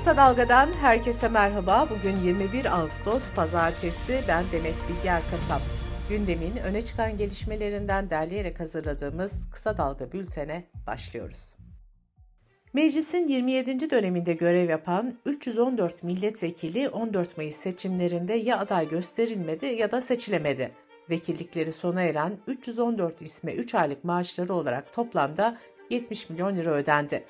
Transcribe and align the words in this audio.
Kısa 0.00 0.16
Dalga'dan 0.16 0.72
herkese 0.72 1.28
merhaba. 1.28 1.88
Bugün 1.90 2.16
21 2.16 2.78
Ağustos 2.78 3.32
Pazartesi. 3.32 4.20
Ben 4.28 4.44
Demet 4.52 4.74
Bilge 4.88 5.08
Erkasap. 5.08 5.60
Gündemin 6.08 6.56
öne 6.56 6.82
çıkan 6.82 7.16
gelişmelerinden 7.16 8.10
derleyerek 8.10 8.60
hazırladığımız 8.60 9.50
Kısa 9.50 9.76
Dalga 9.76 10.12
bültene 10.12 10.64
başlıyoruz. 10.86 11.56
Meclisin 12.72 13.26
27. 13.26 13.90
döneminde 13.90 14.32
görev 14.32 14.70
yapan 14.70 15.14
314 15.26 16.02
milletvekili 16.02 16.88
14 16.88 17.36
Mayıs 17.36 17.56
seçimlerinde 17.56 18.34
ya 18.34 18.58
aday 18.58 18.88
gösterilmedi 18.88 19.66
ya 19.66 19.92
da 19.92 20.00
seçilemedi. 20.00 20.72
Vekillikleri 21.10 21.72
sona 21.72 22.02
eren 22.02 22.38
314 22.46 23.22
isme 23.22 23.52
3 23.52 23.74
aylık 23.74 24.04
maaşları 24.04 24.54
olarak 24.54 24.92
toplamda 24.92 25.56
70 25.90 26.30
milyon 26.30 26.56
lira 26.56 26.70
ödendi. 26.70 27.24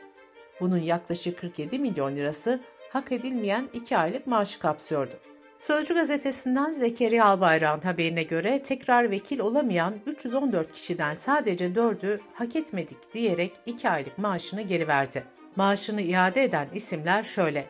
Bunun 0.60 0.78
yaklaşık 0.78 1.38
47 1.38 1.78
milyon 1.78 2.16
lirası 2.16 2.60
hak 2.90 3.12
edilmeyen 3.12 3.68
2 3.72 3.96
aylık 3.96 4.26
maaşı 4.26 4.58
kapsıyordu. 4.58 5.14
Sözcü 5.58 5.94
gazetesinden 5.94 6.72
Zekeriya 6.72 7.24
Albayrak'ın 7.24 7.88
haberine 7.88 8.22
göre 8.22 8.62
tekrar 8.62 9.10
vekil 9.10 9.38
olamayan 9.38 9.94
314 10.06 10.72
kişiden 10.72 11.14
sadece 11.14 11.66
4'ü 11.66 12.20
hak 12.34 12.56
etmedik 12.56 13.14
diyerek 13.14 13.52
2 13.66 13.90
aylık 13.90 14.18
maaşını 14.18 14.62
geri 14.62 14.88
verdi. 14.88 15.24
Maaşını 15.56 16.02
iade 16.02 16.44
eden 16.44 16.68
isimler 16.74 17.22
şöyle. 17.22 17.66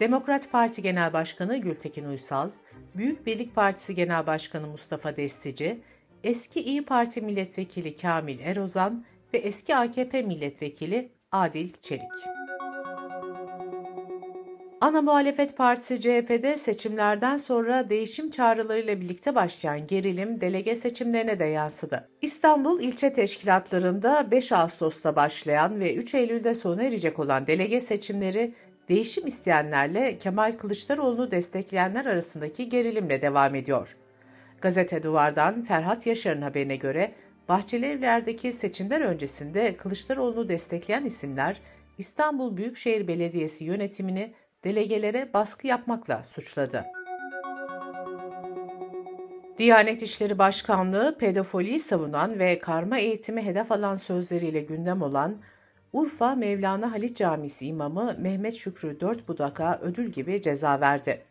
Demokrat 0.00 0.52
Parti 0.52 0.82
Genel 0.82 1.12
Başkanı 1.12 1.56
Gültekin 1.56 2.04
Uysal, 2.04 2.50
Büyük 2.94 3.26
Birlik 3.26 3.54
Partisi 3.54 3.94
Genel 3.94 4.26
Başkanı 4.26 4.66
Mustafa 4.66 5.16
Destici, 5.16 5.80
eski 6.24 6.60
İyi 6.60 6.84
Parti 6.84 7.20
Milletvekili 7.20 7.96
Kamil 7.96 8.38
Erozan 8.38 9.04
ve 9.34 9.38
eski 9.38 9.76
AKP 9.76 10.22
Milletvekili 10.22 11.12
Adil 11.34 11.68
Çelik. 11.80 12.02
Ana 14.80 15.02
Muhalefet 15.02 15.56
Partisi 15.56 16.00
CHP'de 16.00 16.56
seçimlerden 16.56 17.36
sonra 17.36 17.90
değişim 17.90 18.30
çağrılarıyla 18.30 19.00
birlikte 19.00 19.34
başlayan 19.34 19.86
gerilim 19.86 20.40
delege 20.40 20.76
seçimlerine 20.76 21.38
de 21.38 21.44
yansıdı. 21.44 22.08
İstanbul 22.22 22.80
ilçe 22.80 23.12
teşkilatlarında 23.12 24.30
5 24.30 24.52
Ağustos'ta 24.52 25.16
başlayan 25.16 25.80
ve 25.80 25.94
3 25.94 26.14
Eylül'de 26.14 26.54
sona 26.54 26.82
erecek 26.82 27.18
olan 27.18 27.46
delege 27.46 27.80
seçimleri 27.80 28.54
değişim 28.88 29.26
isteyenlerle 29.26 30.18
Kemal 30.18 30.52
Kılıçdaroğlu'nu 30.52 31.30
destekleyenler 31.30 32.06
arasındaki 32.06 32.68
gerilimle 32.68 33.22
devam 33.22 33.54
ediyor. 33.54 33.96
Gazete 34.60 35.02
Duvar'dan 35.02 35.62
Ferhat 35.62 36.06
Yaşar'ın 36.06 36.42
haberine 36.42 36.76
göre 36.76 37.12
Bahçelievler'deki 37.48 38.52
seçimler 38.52 39.00
öncesinde 39.00 39.76
Kılıçdaroğlu'nu 39.76 40.48
destekleyen 40.48 41.04
isimler 41.04 41.60
İstanbul 41.98 42.56
Büyükşehir 42.56 43.08
Belediyesi 43.08 43.64
yönetimini 43.64 44.32
delegelere 44.64 45.30
baskı 45.34 45.66
yapmakla 45.66 46.24
suçladı. 46.24 46.84
Diyanet 49.58 50.02
İşleri 50.02 50.38
Başkanlığı 50.38 51.18
pedofiliyi 51.18 51.80
savunan 51.80 52.38
ve 52.38 52.58
karma 52.58 52.98
eğitimi 52.98 53.42
hedef 53.42 53.72
alan 53.72 53.94
sözleriyle 53.94 54.60
gündem 54.60 55.02
olan 55.02 55.36
Urfa 55.92 56.34
Mevlana 56.34 56.92
Halit 56.92 57.16
Camisi 57.16 57.66
imamı 57.66 58.16
Mehmet 58.18 58.54
Şükrü 58.54 59.00
Dörtbudak'a 59.00 59.78
ödül 59.82 60.08
gibi 60.08 60.40
ceza 60.40 60.80
verdi. 60.80 61.22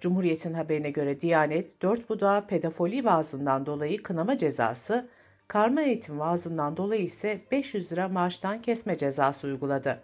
Cumhuriyet'in 0.00 0.54
haberine 0.54 0.90
göre 0.90 1.20
Diyanet, 1.20 1.82
Dörtbudak'a 1.82 2.46
pedofili 2.46 3.04
vaazından 3.04 3.66
dolayı 3.66 4.02
kınama 4.02 4.38
cezası, 4.38 5.08
karma 5.48 5.82
eğitim 5.82 6.18
vaazından 6.18 6.76
dolayı 6.76 7.02
ise 7.02 7.40
500 7.52 7.92
lira 7.92 8.08
maaştan 8.08 8.62
kesme 8.62 8.96
cezası 8.96 9.46
uyguladı. 9.46 10.02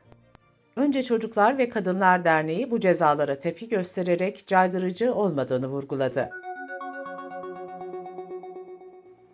Önce 0.77 1.03
Çocuklar 1.03 1.59
ve 1.59 1.69
Kadınlar 1.69 2.25
Derneği 2.25 2.71
bu 2.71 2.81
cezalara 2.81 3.39
tepki 3.39 3.69
göstererek 3.69 4.47
caydırıcı 4.47 5.15
olmadığını 5.15 5.67
vurguladı. 5.67 6.31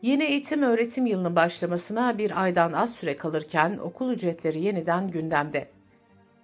Yeni 0.03 0.25
eğitim 0.25 0.62
öğretim 0.62 1.06
yılının 1.06 1.37
başlamasına 1.37 2.19
bir 2.19 2.43
aydan 2.43 2.72
az 2.72 2.94
süre 2.94 3.16
kalırken 3.16 3.78
okul 3.82 4.12
ücretleri 4.12 4.61
yeniden 4.61 5.11
gündemde. 5.11 5.69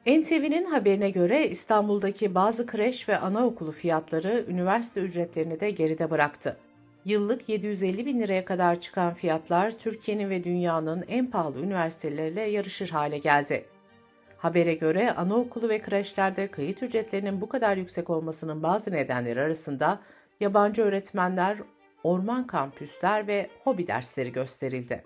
NTV'nin 0.06 0.65
haberine 0.65 1.11
göre 1.11 1.49
İstanbul'daki 1.49 2.34
bazı 2.34 2.67
kreş 2.67 3.09
ve 3.09 3.19
anaokulu 3.19 3.72
fiyatları 3.72 4.44
üniversite 4.49 5.00
ücretlerini 5.00 5.61
de 5.61 5.71
geride 5.71 6.11
bıraktı. 6.11 6.56
Yıllık 7.04 7.48
750 7.48 8.06
bin 8.06 8.20
liraya 8.20 8.44
kadar 8.44 8.81
çıkan 8.81 9.15
fiyatlar 9.15 9.70
Türkiye'nin 9.70 10.31
ve 10.31 10.44
dünyanın 10.44 11.04
en 11.09 11.26
pahalı 11.26 11.60
üniversiteleriyle 11.60 12.42
yarışır 12.42 12.91
hale 12.91 13.19
geldi. 13.19 13.65
Habere 14.37 14.75
göre 14.75 15.12
anaokulu 15.12 15.69
ve 15.69 15.78
kreşlerde 15.78 16.50
kayıt 16.50 16.82
ücretlerinin 16.82 17.41
bu 17.41 17.48
kadar 17.48 17.76
yüksek 17.76 18.10
olmasının 18.10 18.62
bazı 18.62 18.93
nedenleri 18.93 19.41
arasında 19.41 20.00
yabancı 20.41 20.82
öğretmenler, 20.82 21.59
orman 22.03 22.44
kampüsler 22.44 23.26
ve 23.26 23.50
hobi 23.64 23.87
dersleri 23.87 24.32
gösterildi. 24.32 25.04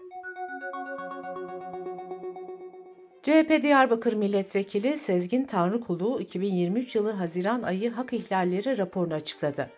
CHP 3.22 3.62
Diyarbakır 3.62 4.12
Milletvekili 4.12 4.98
Sezgin 4.98 5.44
Tanrıkulu 5.44 6.20
2023 6.20 6.97
yılı 6.97 7.10
Haziran 7.10 7.62
ayı 7.62 7.91
hak 7.91 8.12
ihlalleri 8.12 8.78
raporunu 8.78 9.14
açıkladı. 9.14 9.70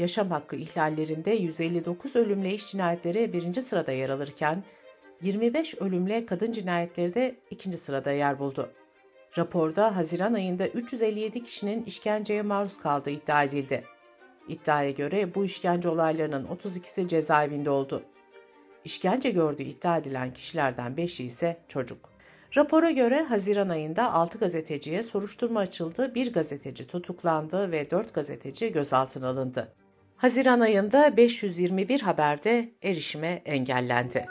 Yaşam 0.00 0.30
hakkı 0.30 0.56
ihlallerinde 0.56 1.30
159 1.30 2.16
ölümle 2.16 2.54
iş 2.54 2.70
cinayetleri 2.70 3.32
birinci 3.32 3.62
sırada 3.62 3.92
yer 3.92 4.08
alırken 4.08 4.64
25 5.22 5.74
ölümle 5.74 6.26
kadın 6.26 6.52
cinayetleri 6.52 7.14
de 7.14 7.36
ikinci 7.50 7.78
sırada 7.78 8.12
yer 8.12 8.38
buldu. 8.38 8.70
Raporda 9.38 9.96
Haziran 9.96 10.34
ayında 10.34 10.68
357 10.68 11.42
kişinin 11.42 11.84
işkenceye 11.84 12.42
maruz 12.42 12.76
kaldığı 12.78 13.10
iddia 13.10 13.44
edildi. 13.44 13.84
İddiaya 14.48 14.90
göre 14.90 15.34
bu 15.34 15.44
işkence 15.44 15.88
olaylarının 15.88 16.46
32'si 16.46 17.08
cezaevinde 17.08 17.70
oldu. 17.70 18.02
İşkence 18.84 19.30
gördüğü 19.30 19.62
iddia 19.62 19.96
edilen 19.96 20.30
kişilerden 20.30 20.92
5'i 20.92 21.24
ise 21.24 21.60
çocuk. 21.68 22.10
Rapora 22.56 22.90
göre 22.90 23.22
Haziran 23.22 23.68
ayında 23.68 24.12
6 24.12 24.38
gazeteciye 24.38 25.02
soruşturma 25.02 25.60
açıldı, 25.60 26.14
1 26.14 26.32
gazeteci 26.32 26.86
tutuklandı 26.86 27.72
ve 27.72 27.90
4 27.90 28.14
gazeteci 28.14 28.72
gözaltına 28.72 29.28
alındı. 29.28 29.79
Haziran 30.20 30.60
ayında 30.60 31.16
521 31.16 32.00
haberde 32.00 32.70
erişime 32.82 33.42
engellendi. 33.44 34.26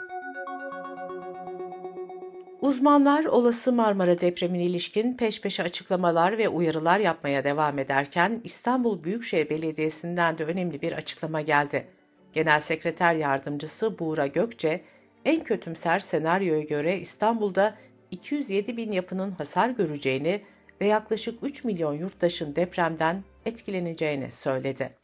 Uzmanlar 2.60 3.24
olası 3.24 3.72
Marmara 3.72 4.20
depremine 4.20 4.64
ilişkin 4.64 5.16
peş 5.16 5.40
peşe 5.40 5.62
açıklamalar 5.62 6.38
ve 6.38 6.48
uyarılar 6.48 6.98
yapmaya 6.98 7.44
devam 7.44 7.78
ederken 7.78 8.40
İstanbul 8.44 9.02
Büyükşehir 9.02 9.50
Belediyesi'nden 9.50 10.38
de 10.38 10.44
önemli 10.44 10.82
bir 10.82 10.92
açıklama 10.92 11.40
geldi. 11.40 11.86
Genel 12.32 12.60
Sekreter 12.60 13.14
Yardımcısı 13.14 13.98
Buğra 13.98 14.26
Gökçe, 14.26 14.80
en 15.24 15.44
kötümser 15.44 15.98
senaryoya 15.98 16.62
göre 16.62 16.98
İstanbul'da 16.98 17.74
207 18.10 18.76
bin 18.76 18.92
yapının 18.92 19.30
hasar 19.30 19.70
göreceğini 19.70 20.42
ve 20.80 20.86
yaklaşık 20.86 21.38
3 21.42 21.64
milyon 21.64 21.94
yurttaşın 21.94 22.56
depremden 22.56 23.24
etkileneceğini 23.46 24.32
söyledi. 24.32 24.99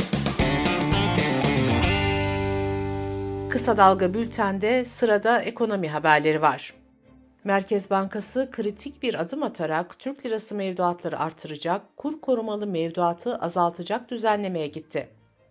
Kısa 3.56 3.76
Dalga 3.76 4.14
Bülten'de 4.14 4.84
sırada 4.84 5.42
ekonomi 5.42 5.88
haberleri 5.88 6.42
var. 6.42 6.74
Merkez 7.44 7.90
Bankası 7.90 8.48
kritik 8.52 9.02
bir 9.02 9.20
adım 9.20 9.42
atarak 9.42 9.98
Türk 9.98 10.26
lirası 10.26 10.54
mevduatları 10.54 11.18
artıracak, 11.18 11.96
kur 11.96 12.20
korumalı 12.20 12.66
mevduatı 12.66 13.38
azaltacak 13.38 14.10
düzenlemeye 14.10 14.66
gitti. 14.66 15.08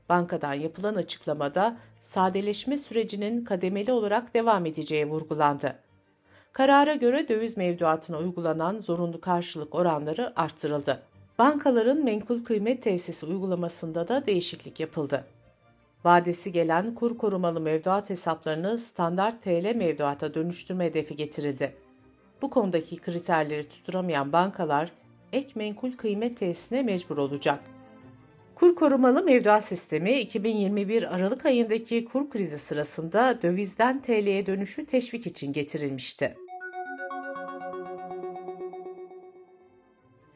Bankadan 0.10 0.54
yapılan 0.54 0.96
açıklamada 0.96 1.78
sadeleşme 2.00 2.78
sürecinin 2.78 3.46
kademeli 3.46 3.92
olarak 3.92 4.34
devam 4.34 4.66
edeceği 4.66 5.06
vurgulandı. 5.06 5.76
Karara 6.54 6.96
göre 6.96 7.30
döviz 7.30 7.58
mevduatına 7.58 8.18
uygulanan 8.18 8.80
zorunlu 8.80 9.22
karşılık 9.22 9.76
oranları 9.76 10.34
arttırıldı. 10.36 11.02
Bankaların 11.40 12.04
menkul 12.04 12.44
kıymet 12.44 12.84
tesisi 12.84 13.26
uygulamasında 13.26 14.08
da 14.08 14.26
değişiklik 14.26 14.80
yapıldı. 14.80 15.26
Vadesi 16.06 16.52
gelen 16.52 16.96
kur 16.96 17.18
korumalı 17.18 17.62
mevduat 17.62 18.10
hesaplarını 18.10 18.78
standart 18.78 19.44
TL 19.44 19.76
mevduata 19.76 20.34
dönüştürme 20.34 20.86
hedefi 20.86 21.16
getirildi. 21.16 21.76
Bu 22.42 22.50
konudaki 22.50 22.98
kriterleri 22.98 23.64
tutturamayan 23.64 24.32
bankalar 24.32 24.92
ek 25.34 25.52
menkul 25.56 25.92
kıymet 25.92 26.38
tesisine 26.38 26.84
mecbur 26.84 27.18
olacak. 27.18 27.60
Kur 28.56 28.76
korumalı 28.76 29.24
mevduat 29.24 29.64
sistemi 29.64 30.20
2021 30.20 31.16
Aralık 31.16 31.46
ayındaki 31.46 32.06
kur 32.06 32.30
krizi 32.30 32.58
sırasında 32.58 33.42
dövizden 33.42 34.02
TL'ye 34.02 34.46
dönüşü 34.46 34.86
teşvik 34.86 35.28
için 35.28 35.54
getirilmişti. 35.54 36.45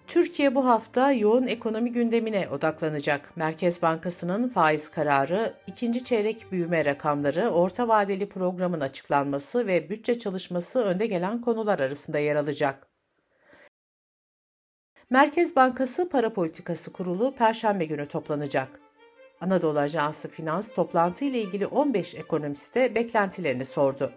Türkiye 0.10 0.56
bu 0.56 0.66
hafta 0.66 1.12
yoğun 1.12 1.48
ekonomi 1.48 1.92
gündemine 1.92 2.50
odaklanacak. 2.50 3.38
Merkez 3.38 3.82
Bankası'nın 3.82 4.50
faiz 4.50 4.90
kararı, 4.90 5.54
ikinci 5.68 6.04
çeyrek 6.04 6.52
büyüme 6.52 6.86
rakamları, 6.86 7.50
orta 7.50 7.88
vadeli 7.88 8.30
programın 8.30 8.80
açıklanması 8.80 9.68
ve 9.68 9.90
bütçe 9.90 10.18
çalışması 10.18 10.84
önde 10.84 11.08
gelen 11.08 11.42
konular 11.42 11.80
arasında 11.80 12.20
yer 12.20 12.36
alacak. 12.36 12.88
Merkez 15.10 15.56
Bankası 15.56 16.10
Para 16.10 16.34
Politikası 16.34 16.94
Kurulu 16.94 17.36
Perşembe 17.36 17.86
günü 17.86 18.06
toplanacak. 18.06 18.80
Anadolu 19.42 19.80
Ajansı 19.80 20.30
Finans 20.30 20.72
toplantı 20.72 21.26
ile 21.26 21.42
ilgili 21.42 21.68
15 21.68 22.16
ekonomiste 22.16 22.96
beklentilerini 22.96 23.66
sordu. 23.66 24.12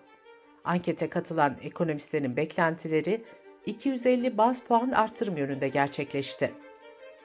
Ankete 0.64 1.08
katılan 1.08 1.56
ekonomistlerin 1.62 2.36
beklentileri 2.36 3.24
250 3.66 4.38
baz 4.38 4.62
puan 4.62 4.90
artırım 4.90 5.36
yönünde 5.36 5.68
gerçekleşti. 5.68 6.52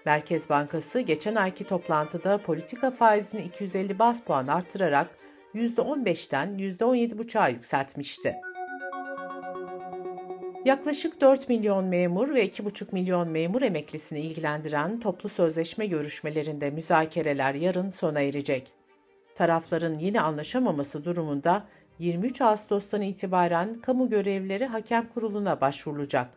Merkez 0.06 0.50
Bankası 0.50 1.00
geçen 1.00 1.36
ayki 1.36 1.64
toplantıda 1.64 2.38
politika 2.38 2.92
faizini 2.92 3.42
250 3.42 4.00
baz 4.00 4.24
puan 4.24 4.48
artırarak 4.48 5.18
%15'ten 5.56 6.58
%17,5'a 6.58 7.50
yükseltmişti. 7.50 8.36
Yaklaşık 10.66 11.22
4 11.22 11.50
milyon 11.50 11.86
memur 11.86 12.34
ve 12.34 12.46
2,5 12.48 12.88
milyon 12.92 13.30
memur 13.30 13.62
emeklisini 13.62 14.20
ilgilendiren 14.20 15.00
toplu 15.00 15.30
sözleşme 15.30 15.86
görüşmelerinde 15.86 16.70
müzakereler 16.70 17.54
yarın 17.54 17.90
sona 17.90 18.22
erecek. 18.22 18.68
Tarafların 19.36 19.94
yine 19.94 20.22
anlaşamaması 20.22 21.06
durumunda 21.06 21.68
23 22.00 22.42
Ağustos'tan 22.42 23.02
itibaren 23.02 23.74
kamu 23.74 24.10
görevlileri 24.10 24.66
hakem 24.66 25.08
kuruluna 25.14 25.62
başvurulacak. 25.62 26.30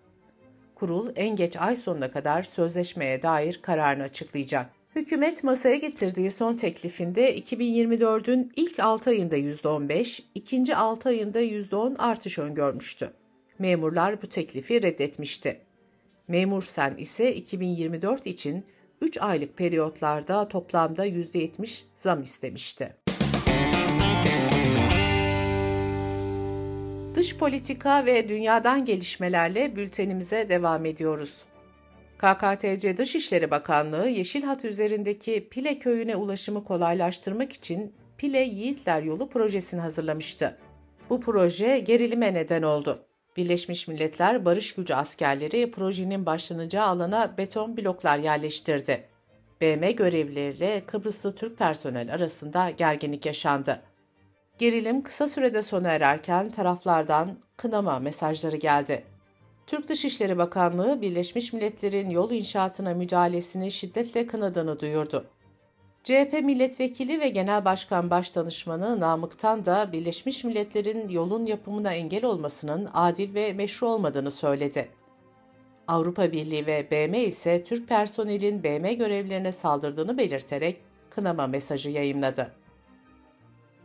Kurul 0.75 1.13
en 1.17 1.37
geç 1.37 1.57
ay 1.57 1.77
sonuna 1.77 2.11
kadar 2.11 2.43
sözleşmeye 2.43 3.23
dair 3.23 3.61
kararını 3.63 4.03
açıklayacak. 4.03 4.71
Hükümet 4.95 5.45
masaya 5.45 5.77
getirdiği 5.77 6.31
son 6.31 6.57
teklifinde 6.57 7.39
2024'ün 7.39 8.53
ilk 8.57 8.81
6 8.81 9.11
ayında 9.11 9.37
%15, 9.37 10.23
ikinci 10.35 10.77
6 10.77 11.09
ayında 11.09 11.41
%10 11.41 11.97
artış 11.99 12.39
öngörmüştü. 12.39 13.11
Memurlar 13.59 14.23
bu 14.23 14.27
teklifi 14.27 14.83
reddetmişti. 14.83 15.61
Memur 16.29 16.63
Sen 16.63 16.97
ise 16.97 17.35
2024 17.35 18.27
için 18.27 18.65
3 19.01 19.19
aylık 19.23 19.57
periyotlarda 19.57 20.49
toplamda 20.49 21.07
%70 21.07 21.83
zam 21.95 22.23
istemişti. 22.23 23.00
Dış 27.21 27.37
politika 27.37 28.07
ve 28.07 28.29
dünyadan 28.29 28.85
gelişmelerle 28.85 29.77
bültenimize 29.77 30.49
devam 30.49 30.87
ediyoruz. 30.87 31.45
KKTC 32.19 32.97
Dışişleri 32.97 33.51
Bakanlığı 33.51 34.09
Yeşil 34.09 34.43
Hat 34.43 34.65
üzerindeki 34.65 35.49
Pile 35.51 35.79
köyüne 35.79 36.17
ulaşımı 36.17 36.65
kolaylaştırmak 36.65 37.53
için 37.53 37.95
Pile 38.19 38.39
Yiğitler 38.39 39.03
Yolu 39.03 39.29
projesini 39.29 39.81
hazırlamıştı. 39.81 40.59
Bu 41.11 41.21
proje 41.21 41.79
gerilime 41.79 42.35
neden 42.35 42.63
oldu. 42.63 43.05
Birleşmiş 43.37 43.89
Milletler 43.89 44.45
Barış 44.45 44.75
Gücü 44.75 44.95
askerleri 44.95 45.71
projenin 45.71 46.27
başlanacağı 46.27 46.87
alana 46.87 47.35
beton 47.39 47.77
bloklar 47.77 48.19
yerleştirdi. 48.19 49.05
BM 49.61 49.93
görevlileriyle 49.93 50.83
Kıbrıslı 50.87 51.35
Türk 51.35 51.59
personel 51.59 52.15
arasında 52.15 52.71
gerginlik 52.71 53.27
yaşandı. 53.27 53.83
Gerilim 54.61 55.01
kısa 55.01 55.29
sürede 55.29 55.63
sona 55.63 55.89
ererken 55.89 56.51
taraflardan 56.51 57.39
kınama 57.57 57.99
mesajları 57.99 58.57
geldi. 58.57 59.05
Türk 59.67 59.89
Dışişleri 59.89 60.39
Bakanlığı 60.39 61.01
Birleşmiş 61.01 61.53
Milletler'in 61.53 62.11
yol 62.11 62.31
inşaatına 62.31 62.95
müdahalesini 62.95 63.71
şiddetle 63.71 64.27
kınadığını 64.27 64.81
duyurdu. 64.81 65.27
CHP 66.05 66.41
milletvekili 66.43 67.21
ve 67.21 67.29
Genel 67.29 67.65
Başkan 67.65 68.11
Başdanışmanı 68.11 69.01
Namık'tan 69.01 69.65
da 69.65 69.93
Birleşmiş 69.93 70.45
Milletler'in 70.45 71.09
yolun 71.09 71.47
yapımına 71.47 71.93
engel 71.93 72.25
olmasının 72.25 72.89
adil 72.95 73.35
ve 73.35 73.53
meşru 73.53 73.87
olmadığını 73.89 74.31
söyledi. 74.31 74.89
Avrupa 75.89 76.33
Birliği 76.33 76.67
ve 76.67 76.91
BM 76.91 77.25
ise 77.25 77.65
Türk 77.65 77.89
personelin 77.89 78.63
BM 78.63 78.95
görevlerine 78.95 79.53
saldırdığını 79.53 80.19
belirterek 80.19 80.81
kınama 81.11 81.47
mesajı 81.47 81.91
yayımladı. 81.91 82.60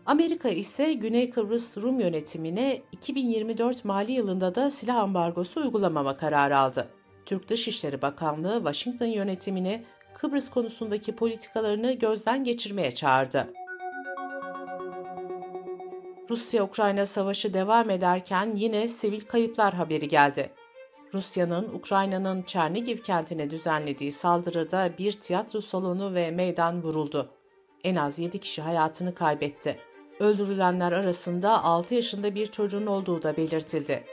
Amerika 0.06 0.50
ise 0.50 0.94
Güney 0.94 1.30
Kıbrıs 1.30 1.78
Rum 1.78 2.00
yönetimine 2.00 2.81
2024 2.92 3.86
mali 3.86 4.12
yılında 4.12 4.56
da 4.56 4.72
silah 4.72 4.96
ambargosu 4.96 5.62
uygulamama 5.62 6.18
kararı 6.18 6.57
aldı. 6.57 6.88
Türk 7.25 7.50
Dışişleri 7.50 8.02
Bakanlığı 8.02 8.56
Washington 8.56 9.06
yönetimini 9.06 9.84
Kıbrıs 10.13 10.50
konusundaki 10.50 11.16
politikalarını 11.16 11.92
gözden 11.94 12.44
geçirmeye 12.44 12.92
çağırdı. 12.92 13.54
Rusya-Ukrayna 16.30 17.06
savaşı 17.06 17.54
devam 17.54 17.90
ederken 17.90 18.56
yine 18.56 18.90
sivil 18.90 19.22
kayıplar 19.22 19.74
haberi 19.74 20.08
geldi. 20.08 20.50
Rusya'nın 21.13 21.74
Ukrayna'nın 21.74 22.42
Çernigiv 22.42 22.98
kentine 22.98 23.50
düzenlediği 23.50 24.12
saldırıda 24.12 24.90
bir 24.98 25.12
tiyatro 25.12 25.62
salonu 25.62 26.13
ve 26.13 26.31
meydan 26.31 26.84
vuruldu. 26.84 27.30
En 27.84 27.96
az 27.96 28.19
7 28.19 28.40
kişi 28.40 28.62
hayatını 28.62 29.16
kaybetti. 29.16 29.80
Öldürülenler 30.19 30.91
arasında 30.91 31.63
6 31.63 31.95
yaşında 31.95 32.35
bir 32.35 32.45
çocuğun 32.45 32.85
olduğu 32.85 33.23
da 33.23 33.38
belirtildi. 33.38 34.03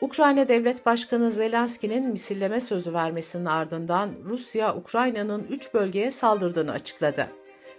Ukrayna 0.00 0.48
Devlet 0.48 0.86
Başkanı 0.86 1.30
Zelenski'nin 1.30 2.06
misilleme 2.06 2.60
sözü 2.60 2.94
vermesinin 2.94 3.44
ardından 3.44 4.10
Rusya, 4.24 4.76
Ukrayna'nın 4.76 5.46
3 5.50 5.74
bölgeye 5.74 6.12
saldırdığını 6.12 6.72
açıkladı. 6.72 7.28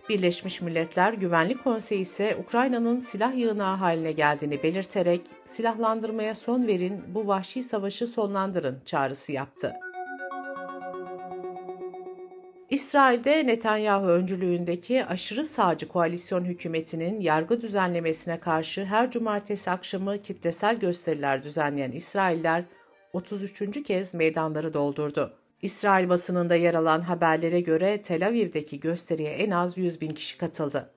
Birleşmiş 0.10 0.62
Milletler 0.62 1.14
Güvenlik 1.14 1.64
Konseyi 1.64 2.02
ise 2.02 2.38
Ukrayna'nın 2.44 3.00
silah 3.00 3.38
yığınağı 3.38 3.76
haline 3.76 4.12
geldiğini 4.12 4.64
belirterek 4.64 5.22
silahlandırmaya 5.46 6.36
son 6.36 6.68
verin, 6.68 7.04
bu 7.08 7.28
vahşi 7.28 7.64
savaşı 7.64 8.08
sonlandırın 8.08 8.78
çağrısı 8.86 9.34
yaptı. 9.34 9.74
İsrail'de 12.80 13.48
Netanyahu 13.48 14.08
öncülüğündeki 14.08 15.06
aşırı 15.06 15.46
sağcı 15.46 15.88
koalisyon 15.88 16.46
hükümetinin 16.46 17.20
yargı 17.20 17.62
düzenlemesine 17.62 18.38
karşı 18.38 18.86
her 18.86 19.12
cumartesi 19.12 19.72
akşamı 19.72 20.22
kitlesel 20.22 20.80
gösteriler 20.80 21.44
düzenleyen 21.44 21.92
İsrailler 21.92 22.64
33. 23.14 23.84
kez 23.84 24.14
meydanları 24.14 24.74
doldurdu. 24.74 25.34
İsrail 25.62 26.10
basınında 26.10 26.56
yer 26.56 26.74
alan 26.74 27.02
haberlere 27.02 27.62
göre 27.62 28.02
Tel 28.02 28.28
Aviv'deki 28.28 28.80
gösteriye 28.80 29.32
en 29.32 29.52
az 29.52 29.78
100 29.78 30.02
bin 30.02 30.12
kişi 30.12 30.38
katıldı. 30.38 30.90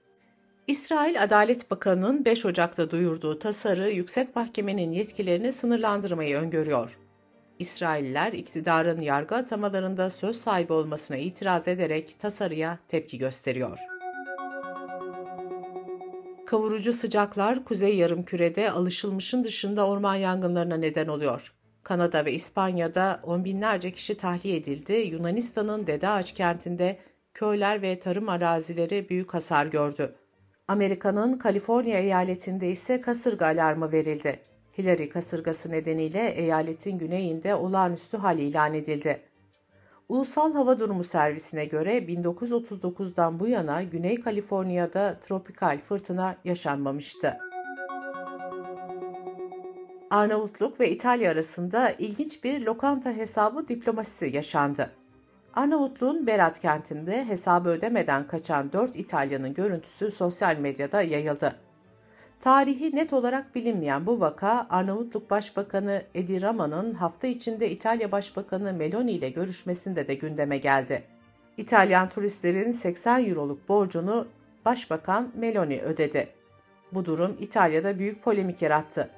İsrail 0.67 1.23
Adalet 1.23 1.71
Bakanı'nın 1.71 2.25
5 2.25 2.47
Ocak'ta 2.47 2.91
duyurduğu 2.91 3.39
tasarı 3.39 3.91
yüksek 3.91 4.37
mahkemenin 4.37 4.93
yetkilerini 4.93 5.53
sınırlandırmayı 5.53 6.37
öngörüyor. 6.37 6.99
İsrailler 7.63 8.33
iktidarın 8.33 9.01
yargı 9.01 9.35
atamalarında 9.35 10.11
söz 10.11 10.37
sahibi 10.37 10.73
olmasına 10.73 11.17
itiraz 11.17 11.69
ederek 11.69 12.17
tasarıya 12.19 12.79
tepki 12.89 13.19
gösteriyor. 13.19 13.79
Kavurucu 16.47 16.93
sıcaklar 16.93 17.65
Kuzey 17.65 17.97
Yarımküre'de 17.97 18.71
alışılmışın 18.71 19.45
dışında 19.45 19.87
orman 19.87 20.15
yangınlarına 20.15 20.77
neden 20.77 21.07
oluyor. 21.07 21.53
Kanada 21.83 22.25
ve 22.25 22.33
İspanya'da 22.33 23.21
on 23.23 23.45
binlerce 23.45 23.91
kişi 23.93 24.17
tahliye 24.17 24.57
edildi. 24.57 24.93
Yunanistan'ın 24.93 25.87
Dede 25.87 26.09
Ağaç 26.09 26.35
kentinde 26.35 26.99
köyler 27.35 27.83
ve 27.83 27.99
tarım 27.99 28.29
arazileri 28.29 29.09
büyük 29.09 29.35
hasar 29.35 29.67
gördü. 29.67 30.15
Amerika'nın 30.69 31.35
Kaliforniya 31.35 31.99
eyaletinde 31.99 32.71
ise 32.71 33.01
kasırga 33.01 33.47
alarmı 33.47 33.93
verildi. 33.93 34.41
Hillary 34.79 35.09
kasırgası 35.09 35.71
nedeniyle 35.71 36.29
eyaletin 36.29 36.99
güneyinde 36.99 37.55
olağanüstü 37.55 38.17
hal 38.17 38.39
ilan 38.39 38.75
edildi. 38.75 39.23
Ulusal 40.09 40.55
Hava 40.55 40.79
Durumu 40.79 41.05
Servisine 41.05 41.65
göre 41.65 41.99
1939'dan 41.99 43.41
bu 43.41 43.49
yana 43.49 43.83
Güney 43.83 44.21
Kaliforniya'da 44.21 45.19
tropikal 45.21 45.79
fırtına 45.79 46.37
yaşanmamıştı. 46.45 47.39
Arnavutluk 50.11 50.81
ve 50.81 50.91
İtalya 50.91 51.31
arasında 51.31 51.91
ilginç 51.91 52.45
bir 52.45 52.61
lokanta 52.61 53.13
hesabı 53.13 53.69
diplomasisi 53.69 54.37
yaşandı. 54.37 54.91
Arnavutluğun 55.55 56.27
Berat 56.27 56.59
kentinde 56.59 57.25
hesabı 57.25 57.69
ödemeden 57.69 58.27
kaçan 58.27 58.73
4 58.73 58.97
İtalyanın 58.97 59.55
görüntüsü 59.55 60.11
sosyal 60.11 60.57
medyada 60.57 61.03
yayıldı. 61.03 61.57
Tarihi 62.43 62.97
net 62.97 63.13
olarak 63.13 63.55
bilinmeyen 63.55 64.07
bu 64.07 64.21
vaka 64.21 64.67
Arnavutluk 64.71 65.31
Başbakanı 65.31 66.03
Edi 66.15 66.43
Rama'nın 66.43 66.95
hafta 66.95 67.27
içinde 67.27 67.71
İtalya 67.71 68.13
Başbakanı 68.13 68.73
Meloni 68.73 69.11
ile 69.11 69.31
görüşmesinde 69.31 70.09
de 70.09 70.15
gündeme 70.15 70.59
geldi. 70.59 71.03
İtalyan 71.57 72.09
turistlerin 72.09 72.73
80 72.73 73.29
euroluk 73.29 73.69
borcunu 73.69 74.27
Başbakan 74.65 75.33
Meloni 75.37 75.83
ödedi. 75.83 76.29
Bu 76.93 77.05
durum 77.05 77.37
İtalya'da 77.41 77.99
büyük 77.99 78.23
polemik 78.23 78.63
yarattı. 78.63 79.11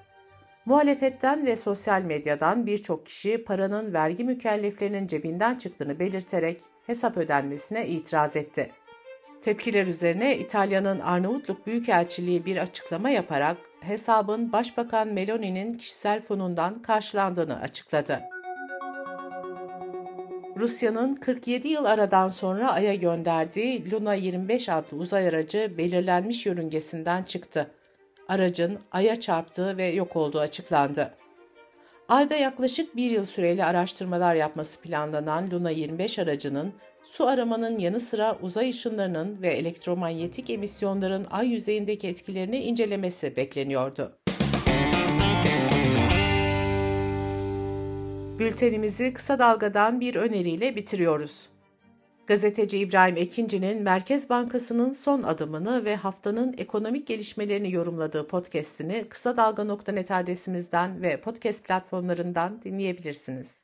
Muhalefetten 0.65 1.47
ve 1.47 1.57
sosyal 1.57 2.03
medyadan 2.03 2.67
birçok 2.67 3.07
kişi 3.07 3.45
paranın 3.45 3.93
vergi 3.93 4.25
mükelleflerinin 4.25 5.07
cebinden 5.07 5.55
çıktığını 5.55 5.99
belirterek 5.99 6.61
hesap 6.87 7.17
ödenmesine 7.17 7.89
itiraz 7.89 8.37
etti. 8.37 8.71
Tepkiler 9.45 9.87
üzerine 9.87 10.39
İtalya'nın 10.39 11.01
Arnavutluk 11.01 11.67
Büyükelçiliği 11.67 12.47
bir 12.47 12.57
açıklama 12.57 13.11
yaparak 13.11 13.57
hesabın 13.81 14.53
Başbakan 14.53 15.09
Meloni'nin 15.09 15.71
kişisel 15.71 16.23
fonundan 16.23 16.83
karşılandığını 16.83 17.61
açıkladı. 17.61 18.21
Rusya'nın 20.57 21.15
47 21.15 21.69
yıl 21.69 21.85
aradan 21.85 22.29
sonra 22.29 22.73
Ay'a 22.73 22.95
gönderdiği 22.95 23.91
Luna 23.91 24.15
25 24.15 24.69
adlı 24.69 24.97
uzay 24.97 25.29
aracı 25.29 25.73
belirlenmiş 25.79 26.47
yörüngesinden 26.47 27.23
çıktı. 27.23 27.71
Aracın 28.29 28.79
Ay'a 28.93 29.21
çarptığı 29.21 29.77
ve 29.77 29.85
yok 29.87 30.17
olduğu 30.17 30.41
açıklandı. 30.41 31.15
Ayda 32.09 32.35
yaklaşık 32.35 32.97
bir 32.97 33.11
yıl 33.11 33.25
süreyle 33.25 33.65
araştırmalar 33.65 34.35
yapması 34.35 34.81
planlanan 34.81 35.51
Luna 35.51 35.71
25 35.71 36.19
aracının 36.19 36.75
su 37.05 37.27
aramanın 37.27 37.79
yanı 37.79 38.01
sıra 38.01 38.39
uzay 38.43 38.71
ışınlarının 38.71 39.43
ve 39.43 39.49
elektromanyetik 39.49 40.51
emisyonların 40.51 41.27
ay 41.31 41.49
yüzeyindeki 41.49 42.09
etkilerini 42.09 42.59
incelemesi 42.59 43.37
bekleniyordu. 43.37 44.19
Bültenimizi 48.39 49.13
kısa 49.13 49.39
dalgadan 49.39 50.01
bir 50.01 50.17
öneriyle 50.17 50.77
bitiriyoruz. 50.77 51.49
Gazeteci 52.27 52.79
İbrahim 52.79 53.17
Ekinci'nin 53.17 53.83
Merkez 53.83 54.31
Bankası'nın 54.31 54.93
son 54.93 55.23
adımını 55.23 55.85
ve 55.85 55.97
haftanın 55.97 56.55
ekonomik 56.59 57.07
gelişmelerini 57.07 57.73
yorumladığı 57.73 58.29
podcast'ini 58.29 59.05
kısa 59.09 59.37
dalga.net 59.37 60.11
adresimizden 60.11 61.03
ve 61.03 61.21
podcast 61.21 61.65
platformlarından 61.65 62.63
dinleyebilirsiniz. 62.63 63.64